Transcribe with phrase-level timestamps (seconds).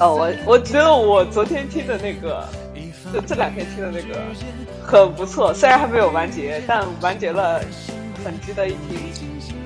[0.00, 2.48] 哦，我我觉得我昨天听的那个，
[3.12, 4.18] 就这两天听的那个
[4.82, 7.60] 很不错，虽然还没有完结，但完结了
[8.24, 8.98] 很值得一听，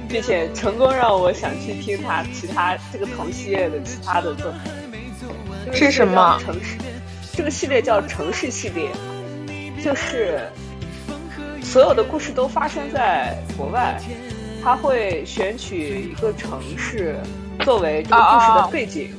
[0.08, 5.72] 并且成功让我想去听他其他这个同系列的其他的作品。
[5.72, 6.36] 是什么？
[6.44, 6.78] 城市，
[7.32, 8.90] 这个系列叫城市系列，
[9.82, 10.40] 就是
[11.62, 14.00] 所有的故事都发生在国外，
[14.62, 17.14] 他会选取一个城市
[17.60, 19.14] 作为这个故事的背景。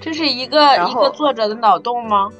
[0.00, 2.30] 这是一个一个作者的脑洞吗？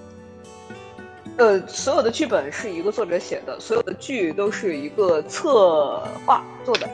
[1.36, 6.88] 呃，所有的剧本是一个作者写的，所有的剧都是一个策划做的，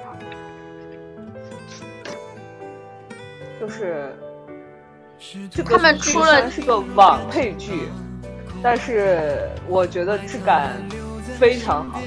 [3.60, 4.14] 就是
[5.50, 7.88] 这个他们出了是个网配剧，
[8.62, 10.76] 但是我觉得质感
[11.38, 12.00] 非常好，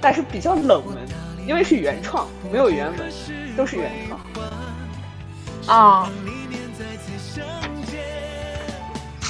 [0.00, 0.96] 但是比较冷门，
[1.46, 3.12] 因为是原创，没有原文，
[3.56, 4.20] 都是原创
[5.66, 6.10] 啊。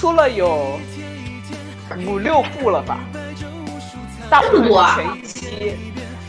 [0.05, 0.79] 出了有
[2.07, 3.01] 五六部了吧，
[4.29, 4.71] 大部分是
[5.01, 5.77] 全一期，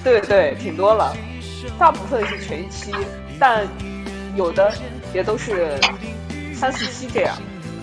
[0.02, 1.14] 对对，挺多了。
[1.78, 2.94] 大部分是全一期，
[3.38, 3.68] 但
[4.38, 4.74] 有的
[5.14, 5.78] 也都是
[6.54, 7.36] 三四期这样，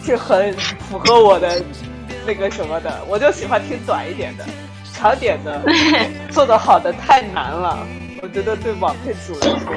[0.02, 0.50] 是很
[0.88, 1.62] 符合我的
[2.26, 3.04] 那个什么的。
[3.06, 4.46] 我就喜欢听短一点的，
[4.94, 5.60] 长点的
[6.32, 7.86] 做的好的太难了。
[8.22, 9.74] 我觉得对网配组来说，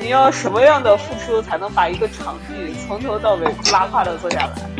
[0.00, 4.75] 你要什么样的付出才能把一个场地从头到尾不拉胯的做下来？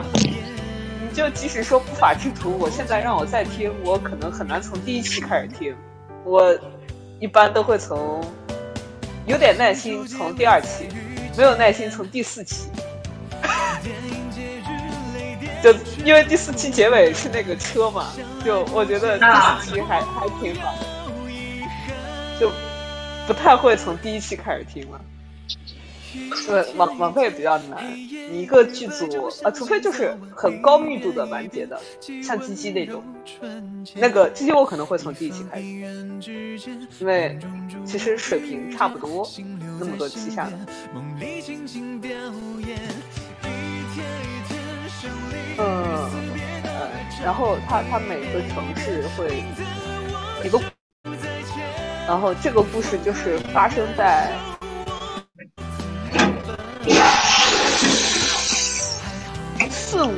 [1.17, 5.75] 就即使说不法之徒，我现在让我再听，我可能很难从第一期开始听。
[6.25, 6.55] 我
[7.19, 8.23] 一般都会从
[9.25, 10.87] 有点耐心从第二期，
[11.35, 12.69] 没有耐心从第四期。
[15.63, 15.73] 就
[16.05, 18.09] 因为第四期结尾是那个车嘛，
[18.45, 20.75] 就我觉得第四期还还挺好，
[22.39, 22.53] 就
[23.27, 25.01] 不太会从第一期开始听了。
[26.47, 27.85] 对，网网配比较难，
[28.31, 31.81] 你一个剧组啊，除非就是很高密度的完结的，
[32.23, 33.03] 像鸡鸡那种，
[33.95, 35.67] 那个鸡鸡我可能会从第一期开始，
[37.01, 37.39] 因为
[37.85, 39.29] 其实水平差不多，
[39.79, 40.53] 那么多期下来。
[45.59, 46.11] 嗯，
[47.25, 49.43] 然后它它每个城市会
[50.45, 50.61] 一个，
[52.07, 54.31] 然后这个故事就是发生在。
[59.97, 60.13] 四五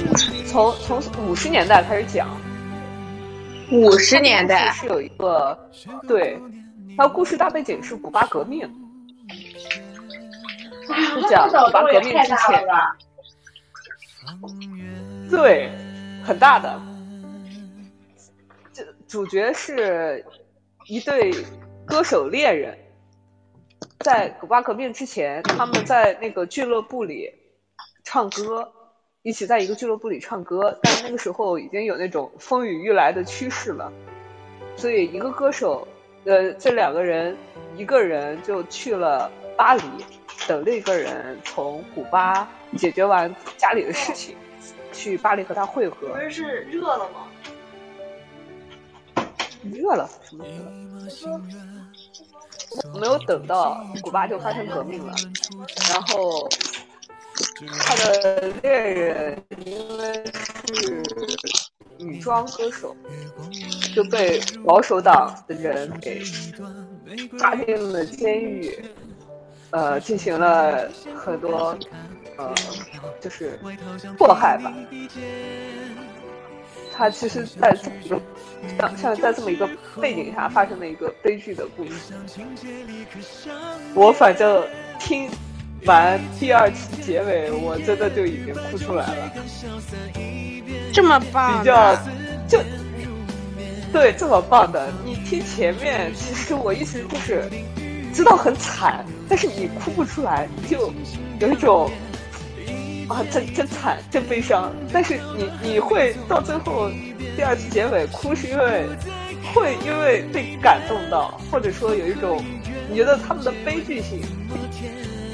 [0.44, 2.28] 从从五十年代开始讲，
[3.70, 4.72] 五十年代。
[4.72, 5.56] 是有一个
[6.08, 6.36] 对，
[6.96, 8.68] 它故事大背景是古巴革命，
[10.90, 12.66] 是讲古巴革命之前，
[15.30, 15.70] 对，
[16.24, 16.82] 很大的，
[18.72, 20.26] 这主角是
[20.88, 21.32] 一对
[21.86, 22.76] 歌手恋人。
[24.00, 27.30] 在古巴革命之前，他们在那个俱乐部里
[28.02, 28.72] 唱歌，
[29.22, 30.78] 一起在一个俱乐部里唱歌。
[30.82, 33.92] 但那个时候已经有那种风雨欲来的趋势了，
[34.76, 35.86] 所以一个歌手，
[36.24, 37.36] 呃，这两个人，
[37.76, 39.82] 一个人就去了巴黎，
[40.46, 44.36] 等另一个人从古巴解决完家里的事情，
[44.92, 46.08] 去巴黎和他会合。
[46.08, 47.26] 不是热了吗？
[49.64, 50.08] 热了？
[50.22, 50.52] 什么热
[51.30, 51.40] 了？
[53.00, 55.12] 没有等到古巴就发生革命了，
[55.90, 56.48] 然后
[57.80, 60.24] 他的恋人因为
[60.66, 61.02] 是
[61.98, 62.96] 女装歌手，
[63.94, 66.22] 就被保守党的人给
[67.38, 68.78] 抓进了监狱，
[69.70, 71.76] 呃，进行了很多
[72.36, 72.54] 呃，
[73.20, 73.58] 就是
[74.16, 74.72] 迫害吧。
[76.92, 78.20] 他其实在这么一个
[78.76, 79.68] 像像在这么一个
[80.00, 82.12] 背景下发生的一个悲剧的故事，
[83.94, 84.66] 我反正
[84.98, 85.30] 听
[85.84, 89.32] 完第二期结尾，我真的就已经哭出来了。
[90.92, 91.94] 这么棒，比较
[92.48, 92.58] 就
[93.92, 97.48] 对这么棒的，你听前面，其实我一直就是
[98.12, 100.92] 知道很惨，但是你哭不出来，就
[101.40, 101.90] 有一种。
[103.08, 104.70] 啊，真真惨，真悲伤。
[104.92, 106.90] 但是你你会到最后
[107.34, 108.86] 第二期结尾哭，是因为
[109.54, 112.44] 会因为被感动到，或者说有一种
[112.90, 114.20] 你觉得他们的悲剧性，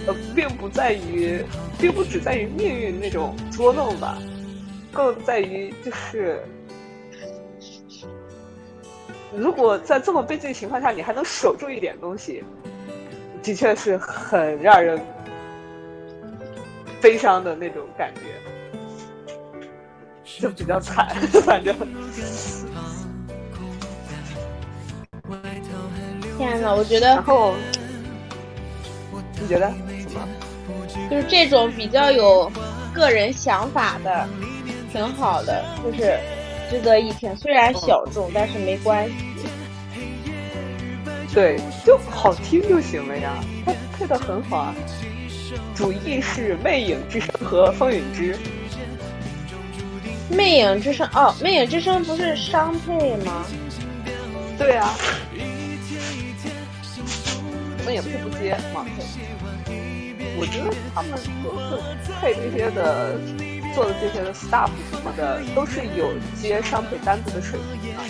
[0.06, 1.44] 呃，并不在于，
[1.78, 4.18] 并不只在于命运那种捉弄吧，
[4.92, 6.42] 更在于就是，
[9.36, 12.42] 如果在这么悲剧的情况下，你还能守住一点东西，
[13.42, 15.00] 的确是很让人。
[17.02, 18.20] 悲伤的那种感觉，
[20.40, 21.14] 就比较惨，
[21.44, 21.76] 反正。
[26.38, 27.08] 天呐，我觉得。
[27.08, 27.54] 然后，
[29.38, 29.70] 你觉得？
[31.10, 32.50] 就是这种比较有
[32.92, 34.28] 个人想法的，
[34.92, 36.18] 挺好的，就是
[36.70, 37.36] 值得一听。
[37.36, 39.14] 虽然小众，但是没关系。
[41.32, 43.34] 对，就好听就行了呀，
[43.66, 44.74] 他配的很好啊。
[45.74, 48.34] 主意是《魅影之声》和《风云之》。
[50.30, 53.44] 魅影之声哦，魅影之声不是商配吗？
[54.56, 54.94] 对啊，
[57.78, 59.02] 我们也不是不接网配。
[60.36, 61.56] 我觉得他们都
[62.04, 63.18] 是配这些的，
[63.74, 68.02] 做的这些的 staff 什么的，都是有接商配单子的水平啊。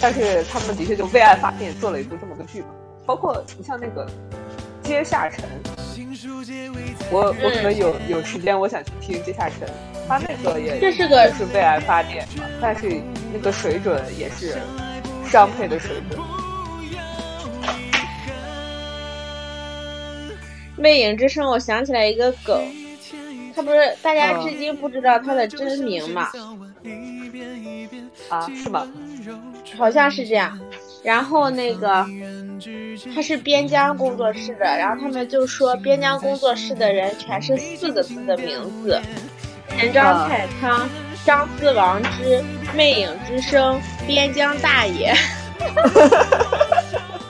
[0.00, 2.68] 但是他们的确就为爱发电，做了一部这么个剧嘛。
[3.06, 4.06] 包括你像那个
[4.86, 5.44] 《阶下城》。
[7.10, 9.66] 我我可能有有时间，我想去听《接下城》，
[10.08, 13.00] 他那个也这是个是为爱发电嘛，但是
[13.32, 14.58] 那个水准也是
[15.26, 16.20] 商配的水准。
[20.82, 22.60] 魅影之声，我想起来一个梗，
[23.54, 26.28] 他不是大家至今不知道他的真名嘛？
[28.28, 28.84] 啊，是吧？
[29.78, 30.58] 好像是这样。
[31.04, 32.04] 然后那个
[33.14, 39.00] 他是边疆工作室的，然后他们就说边疆工作室的人全是四个字的名字：
[39.68, 40.88] 田张太仓、
[41.24, 42.42] 张四王之、
[42.74, 45.14] 魅影之声、边疆大爷。